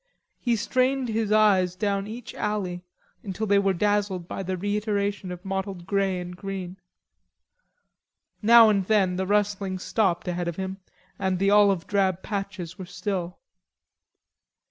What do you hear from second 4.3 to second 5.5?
the reiteration of